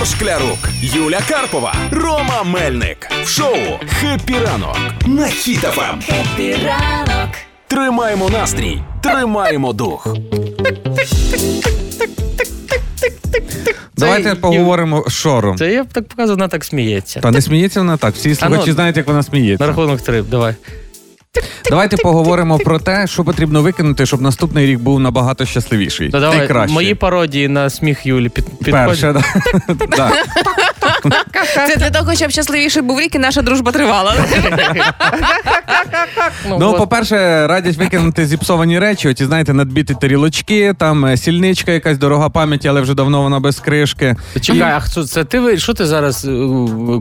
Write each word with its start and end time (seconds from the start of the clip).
Ігор 0.00 0.08
Шклярук, 0.08 0.58
Юля 0.82 1.20
Карпова, 1.28 1.74
Рома 1.90 2.42
Мельник. 2.42 3.08
В 3.24 3.28
шоу 3.28 3.56
«Happy 3.88 4.34
ранок» 4.34 4.76
на 5.06 5.22
Ем. 5.26 5.30
Хіт 5.30 6.08
FM. 6.08 6.66
ранок. 6.66 7.30
Тримаємо 7.68 8.30
настрій, 8.30 8.82
тримаємо 9.02 9.72
дух. 9.72 10.16
Давайте 13.96 14.30
Це- 14.30 14.34
поговоримо 14.34 15.04
з 15.08 15.12
шором. 15.12 15.56
Це 15.56 15.72
я 15.72 15.84
б 15.84 15.86
так 15.92 16.08
показував, 16.08 16.36
вона 16.38 16.48
так 16.48 16.64
сміється. 16.64 17.20
Та 17.20 17.30
не 17.30 17.40
сміється 17.40 17.80
вона 17.80 17.96
так. 17.96 18.14
Всі 18.14 18.34
слухачі 18.34 18.64
ну, 18.66 18.72
знають, 18.72 18.96
як 18.96 19.06
вона 19.06 19.22
сміється. 19.22 19.64
На 19.64 19.68
рахунок 19.68 20.00
три, 20.00 20.22
давай. 20.22 20.54
Давайте 21.70 21.96
поговоримо 21.96 22.58
про 22.58 22.78
те, 22.78 23.06
що 23.06 23.24
потрібно 23.24 23.62
викинути, 23.62 24.06
щоб 24.06 24.20
наступний 24.20 24.66
рік 24.66 24.80
був 24.80 25.00
набагато 25.00 25.46
щасливіший. 25.46 26.10
Та 26.10 26.20
давай, 26.20 26.48
краще 26.48 26.74
мої 26.74 26.94
пародії 26.94 27.48
на 27.48 27.70
сміх 27.70 28.06
Юлі 28.06 28.28
під, 28.28 28.44
підходять. 28.58 28.86
Перше, 28.88 29.22
да. 29.96 30.12
Це 31.66 31.76
для 31.76 31.90
того, 31.90 32.14
щоб 32.14 32.30
щасливіший 32.30 32.82
був 32.82 33.00
рік 33.00 33.14
і 33.14 33.18
наша 33.18 33.42
дружба 33.42 33.72
тривала. 33.72 34.14
Ну, 36.48 36.74
по-перше, 36.74 37.46
радять 37.46 37.76
викинути 37.76 38.26
зіпсовані 38.26 38.78
речі. 38.78 39.08
Оті, 39.08 39.24
знаєте, 39.24 39.52
надбіти 39.52 39.94
тарілочки, 40.00 40.74
там 40.78 41.04
е, 41.06 41.16
сільничка, 41.16 41.72
якась 41.72 41.98
дорога 41.98 42.28
пам'яті, 42.28 42.68
але 42.68 42.80
вже 42.80 42.94
давно 42.94 43.22
вона 43.22 43.40
без 43.40 43.60
кришки. 43.60 44.16
Чекай, 44.40 44.72
а 44.76 44.80
хто 44.80 45.04
це 45.04 45.24
ти 45.24 45.40
ви- 45.40 45.58
що 45.58 45.74
ти 45.74 45.86
зараз 45.86 46.24
е, 46.24 46.30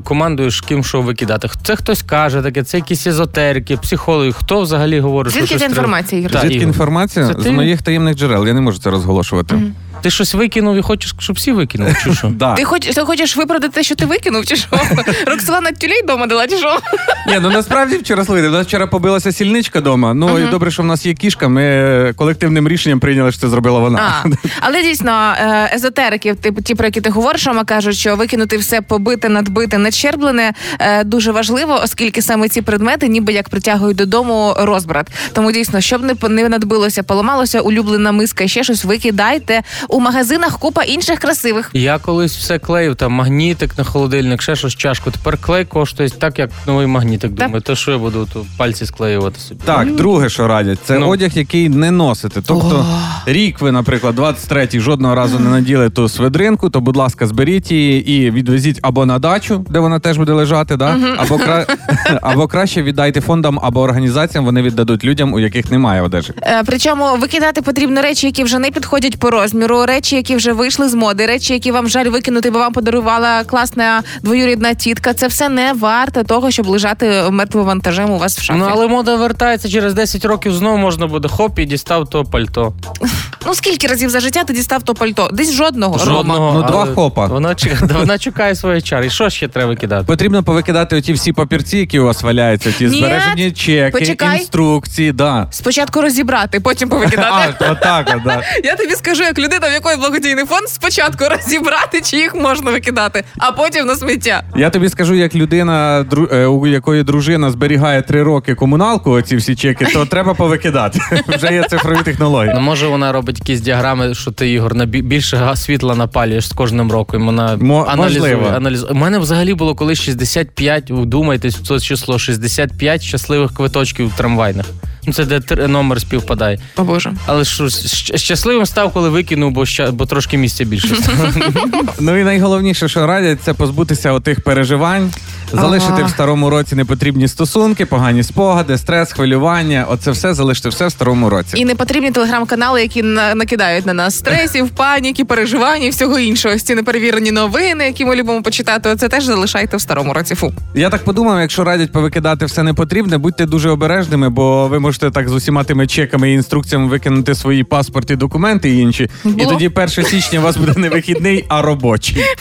командуєш 0.03 0.61
ким 0.61 0.83
що 0.83 1.01
викидати? 1.01 1.49
Це 1.63 1.75
хтось 1.75 2.01
каже 2.03 2.41
таке, 2.41 2.63
це 2.63 2.77
якісь 2.77 3.07
езотерики, 3.07 3.77
психологи. 3.77 4.31
Хто 4.31 4.61
взагалі 4.61 4.99
говорить? 4.99 5.33
Звідки 5.33 5.57
ця 5.57 5.65
інформація, 5.65 6.29
Звідки 6.41 6.55
інформація? 6.55 7.35
З 7.39 7.45
моїх 7.47 7.81
таємних 7.81 8.15
джерел. 8.15 8.47
Я 8.47 8.53
не 8.53 8.61
можу 8.61 8.79
це 8.79 8.89
розголошувати. 8.89 9.55
Ти 10.01 10.09
щось 10.09 10.33
викинув 10.33 10.75
і 10.77 10.81
хочеш, 10.81 11.15
щоб 11.19 11.35
всі 11.35 11.51
викинули, 11.51 11.95
чи 12.03 12.13
що? 12.13 12.27
Да. 12.39 12.53
Ти 12.55 12.63
хоч 12.63 12.81
ти 12.85 13.01
хочеш 13.01 13.37
виправдати 13.37 13.73
те, 13.73 13.83
що 13.83 13.95
ти 13.95 14.05
викинув, 14.05 14.45
чи 14.45 14.55
що? 14.55 14.67
Роксолана 15.27 15.71
тюлей 15.71 16.03
вдома 16.03 16.27
дала, 16.27 16.47
чи 16.47 16.57
що? 16.57 16.79
Ні, 17.27 17.37
ну 17.41 17.49
насправді 17.49 17.97
вчора 17.97 18.25
слухайте, 18.25 18.49
у 18.49 18.51
нас 18.51 18.67
вчора 18.67 18.87
побилася 18.87 19.31
сільничка 19.31 19.79
вдома. 19.79 20.13
Ну 20.13 20.39
і 20.39 20.47
добре, 20.51 20.71
що 20.71 20.83
в 20.83 20.85
нас 20.85 21.05
є 21.05 21.13
кішка. 21.13 21.47
Ми 21.47 21.63
е, 21.63 22.13
колективним 22.15 22.67
рішенням 22.67 22.99
прийняли, 22.99 23.31
що 23.31 23.41
це 23.41 23.49
зробила 23.49 23.79
вона. 23.79 24.13
А, 24.25 24.27
але 24.59 24.81
дійсно, 24.83 25.33
е, 25.39 25.71
езотерики, 25.75 26.33
типу 26.35 26.61
ті, 26.61 26.75
про 26.75 26.85
які 26.85 27.01
ти 27.01 27.09
говориш, 27.09 27.47
Рома, 27.47 27.63
кажуть, 27.63 27.95
що 27.95 28.15
викинути 28.15 28.57
все 28.57 28.81
побите, 28.81 29.29
надбите, 29.29 29.77
надщерблене 29.77 30.53
е, 30.79 31.03
дуже 31.03 31.31
важливо, 31.31 31.79
оскільки 31.83 32.21
саме 32.21 32.49
ці 32.49 32.61
предмети 32.61 33.07
ніби 33.07 33.33
як 33.33 33.49
притягують 33.49 33.97
додому 33.97 34.55
розбрат. 34.59 35.07
Тому 35.33 35.51
дійсно, 35.51 35.81
щоб 35.81 36.03
не, 36.03 36.15
по- 36.15 36.29
не 36.29 36.49
надбилося, 36.49 37.03
поламалося, 37.03 37.61
улюблена 37.61 38.11
миска, 38.11 38.47
ще 38.47 38.63
щось 38.63 38.83
викидайте 38.85 39.61
у 39.89 39.99
магазинах. 39.99 40.59
Купа 40.59 40.83
інших 40.83 41.19
красивих. 41.19 41.69
Я 41.73 41.97
колись 41.97 42.37
все 42.37 42.59
клеїв, 42.59 42.95
там 42.95 43.11
магнітик 43.11 43.77
на 43.77 43.83
холодильник, 43.83 44.41
ще 44.41 44.55
щось 44.55 44.75
чашку. 44.75 45.11
Тепер 45.11 45.37
клей 45.37 45.65
коштує 45.65 46.09
так, 46.09 46.39
як 46.39 46.49
новий 46.67 46.87
магнітик. 46.87 47.35
Так. 47.35 47.45
Думаю, 47.47 47.61
то 47.61 47.75
що 47.75 47.91
я 47.91 47.97
буду 47.97 48.27
то 48.33 48.45
пальці 48.57 48.85
склеювати 48.85 49.39
собі. 49.39 49.61
Так, 49.65 49.95
друге, 49.95 50.29
що 50.29 50.47
радять, 50.47 50.79
це 50.85 50.99
Ну. 50.99 51.07
одяг, 51.07 51.31
який 51.33 51.69
не 51.69 51.91
носите. 51.91 52.41
Тобто, 52.47 52.85
рік 53.25 53.61
ви, 53.61 53.71
наприклад, 53.71 54.19
23-й 54.19 54.79
жодного 54.79 55.15
разу 55.15 55.39
не 55.39 55.49
наділи 55.49 55.89
ту 55.89 56.09
свидринку, 56.09 56.69
то, 56.69 56.79
будь 56.81 56.95
ласка, 56.97 57.27
зберіть 57.27 57.71
її 57.71 58.09
і 58.11 58.31
відвезіть 58.31 58.79
або 58.81 59.05
на 59.05 59.19
дачу, 59.19 59.65
де 59.69 59.79
вона 59.79 59.99
теж 59.99 60.17
буде 60.17 60.31
лежати, 60.33 60.75
да? 60.77 60.97
або, 61.17 61.37
кра... 61.37 61.65
або 62.21 62.47
краще 62.47 62.83
віддайте 62.83 63.21
фондам 63.21 63.59
або 63.63 63.81
організаціям, 63.81 64.45
вони 64.45 64.61
віддадуть 64.61 65.03
людям, 65.03 65.33
у 65.33 65.39
яких 65.39 65.71
немає 65.71 66.01
одежі. 66.01 66.33
Е, 66.41 66.63
Причому 66.65 67.15
викидати 67.17 67.61
потрібно 67.61 68.01
речі, 68.01 68.25
які 68.27 68.43
вже 68.43 68.59
не 68.59 68.71
підходять 68.71 69.19
по 69.19 69.29
розміру, 69.31 69.78
речі, 69.85 70.15
які 70.15 70.35
вже 70.35 70.53
вийшли 70.53 70.89
з 70.89 70.93
моди, 70.93 71.25
речі, 71.25 71.53
які 71.53 71.71
вам 71.71 71.87
жаль 71.89 72.05
викинути, 72.05 72.51
бо 72.51 72.59
вам 72.59 72.73
подарувала 72.73 73.43
класна 73.43 74.03
двоюрідна 74.23 74.73
тітка. 74.73 75.13
Це 75.13 75.27
все 75.27 75.49
не 75.49 75.73
варте 75.73 76.23
того, 76.23 76.51
щоб 76.51 76.67
лежати 76.67 77.23
мертвим 77.29 77.65
вантажем 77.65 78.11
у 78.11 78.17
вас 78.17 78.37
в 78.39 78.41
шафі. 78.41 78.59
Ну 78.59 78.67
але 78.71 78.87
мода 78.87 79.15
вертається 79.15 79.69
через 79.69 79.93
10 79.93 80.25
років 80.25 80.53
знову 80.53 80.77
можна 80.77 81.07
буде 81.07 81.27
хоп 81.27 81.59
і 81.59 81.65
дістав 81.65 82.09
то 82.09 82.23
пальто. 82.25 82.73
Ну 83.45 83.55
скільки 83.55 83.87
разів 83.87 84.09
за 84.09 84.19
життя 84.19 84.43
ти 84.43 84.53
дістав 84.53 84.83
то 84.83 84.93
пальто? 84.93 85.29
Десь 85.33 85.51
жодного. 85.53 85.97
Рома. 85.97 86.11
Жодного. 86.17 86.53
Ну, 86.53 86.67
два 86.67 86.85
хопа. 86.95 87.25
Вона, 87.25 87.55
чекає- 87.55 87.93
вона 87.99 88.17
чекає 88.17 88.55
своєї 88.55 88.81
чари. 88.81 89.07
І 89.07 89.09
що 89.09 89.29
ще 89.29 89.47
треба 89.47 89.69
викидати? 89.69 90.05
Потрібно 90.05 90.43
повикидати 90.43 90.95
оті 90.97 91.13
всі 91.13 91.33
папірці, 91.33 91.77
які 91.77 91.99
у 91.99 92.05
вас 92.05 92.21
валяються, 92.21 92.71
ті 92.71 92.89
збережені 92.89 93.51
чеки, 93.51 93.99
почекай. 93.99 94.39
інструкції. 94.39 95.11
Да. 95.11 95.47
Спочатку 95.51 96.01
розібрати, 96.01 96.59
потім 96.59 96.89
повикидати. 96.99 97.55
А, 97.59 97.71
отак, 97.71 98.13
от, 98.17 98.23
да. 98.23 98.41
Я 98.63 98.75
тобі 98.75 98.95
скажу, 98.95 99.23
як 99.23 99.39
людина, 99.39 99.67
в 99.69 99.73
якої 99.73 99.97
благодійний 99.97 100.45
фонд, 100.45 100.69
спочатку 100.69 101.25
розібрати, 101.29 102.01
чи 102.01 102.17
їх 102.17 102.35
можна 102.35 102.71
викидати, 102.71 103.23
а 103.37 103.51
потім 103.51 103.85
на 103.85 103.95
сміття. 103.95 104.43
Я 104.55 104.69
тобі 104.69 104.89
скажу, 104.89 105.13
як 105.15 105.35
людина, 105.35 106.05
е, 106.31 106.45
у 106.45 106.67
якої 106.67 107.03
дружина 107.03 107.51
зберігає 107.51 108.01
три 108.01 108.23
роки 108.23 108.55
комуналку, 108.55 109.11
оці 109.11 109.35
всі 109.35 109.55
чеки, 109.55 109.85
то 109.85 110.05
треба 110.09 110.33
повикидати. 110.33 110.99
Вже 111.27 111.53
є 111.53 111.63
цифрові 111.63 112.03
технології. 112.03 112.53
Ну 112.55 112.61
може 112.61 112.87
вона 112.87 113.11
робить 113.11 113.39
якісь 113.39 113.61
діаграми, 113.61 114.15
що 114.15 114.31
ти 114.31 114.51
Ігор 114.51 114.75
на 114.75 114.85
більше 114.85 115.51
світла 115.55 115.95
напалюєш 115.95 116.47
з 116.47 116.51
кожним 116.53 116.91
роком. 116.91 117.25
Вона 117.25 117.57
Мо- 117.61 117.85
аналізує, 117.89 118.37
аналізує. 118.55 118.91
У 118.91 118.95
мене 118.95 119.19
взагалі 119.19 119.53
було 119.53 119.75
колись 119.75 120.01
65, 120.01 120.91
вдумайтесь 120.91 121.55
в 121.55 121.67
це 121.67 121.79
число 121.79 122.19
65 122.19 123.01
щасливих 123.01 123.53
квиточків 123.53 124.13
трамвайних. 124.17 124.65
Ну 125.09 125.13
це 125.13 125.25
де 125.25 125.37
тр- 125.39 125.67
номер 125.67 126.01
співпадає. 126.01 126.59
О 126.75 126.83
Боже. 126.83 127.13
Але 127.25 127.45
що 127.45 127.63
щ- 127.63 128.17
щасливим 128.17 128.65
став, 128.65 128.93
коли 128.93 129.09
викинув, 129.09 129.51
бо 129.51 129.65
ща, 129.65 129.91
бо 129.91 130.05
трошки 130.05 130.37
місця 130.37 130.63
більше. 130.63 130.95
стало. 130.95 131.29
Ну 131.99 132.17
і 132.17 132.23
найголовніше, 132.23 132.87
що 132.87 133.07
радять, 133.07 133.39
це 133.43 133.53
позбутися 133.53 134.11
отих 134.11 134.41
переживань, 134.41 135.11
залишити 135.53 135.93
Ага. 135.97 136.05
в 136.05 136.09
старому 136.09 136.49
році 136.49 136.75
непотрібні 136.75 137.27
стосунки, 137.27 137.85
погані 137.85 138.23
спогади, 138.23 138.77
стрес, 138.77 139.11
хвилювання. 139.11 139.85
Оце 139.89 140.11
все 140.11 140.33
залишити 140.33 140.69
все 140.69 140.87
в 140.87 140.91
старому 140.91 141.29
році. 141.29 141.57
І 141.57 141.65
не 141.65 141.75
потрібні 141.75 142.11
телеграм-канали, 142.11 142.81
які 142.81 143.03
на- 143.03 143.35
накидають 143.35 143.85
на 143.85 143.93
нас 143.93 144.17
стресів, 144.17 144.69
паніки, 144.75 145.25
переживань 145.25 145.83
і 145.83 145.89
всього 145.89 146.19
іншого. 146.19 146.55
Ці 146.55 146.75
неперевірені 146.75 147.31
новини, 147.31 147.85
які 147.85 148.05
ми 148.05 148.15
любимо 148.15 148.41
почитати. 148.41 148.89
Оце 148.89 149.07
теж 149.09 149.23
залишайте 149.23 149.77
в 149.77 149.81
старому 149.81 150.13
році. 150.13 150.35
Фу. 150.35 150.53
Я 150.75 150.89
так 150.89 151.03
подумав, 151.03 151.39
якщо 151.39 151.63
радять 151.63 151.91
повикидати 151.91 152.45
все 152.45 152.63
непотрібне, 152.63 153.17
будьте 153.17 153.45
дуже 153.45 153.69
обережними, 153.69 154.29
бо 154.29 154.67
ви 154.67 154.79
можете 154.79 155.11
так 155.11 155.29
з 155.29 155.33
усіма 155.33 155.63
тими 155.63 155.87
чеками 155.87 156.31
і 156.31 156.33
інструкціями 156.33 156.87
викинути 156.87 157.35
свої 157.35 157.63
паспорти, 157.63 158.15
документи 158.15 158.69
і 158.69 158.77
інші. 158.79 159.09
І 159.25 159.45
тоді 159.45 159.67
1 159.67 159.87
січня 160.05 160.39
у 160.39 160.43
вас 160.43 160.57
буде 160.57 160.73
не 160.79 160.89
вихідний, 160.89 161.45
а 161.47 161.61
робочий. 161.61 162.23